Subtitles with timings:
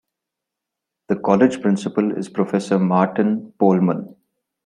[1.09, 2.71] The College Principal is Prof.
[2.71, 4.15] Martin Pohlmann.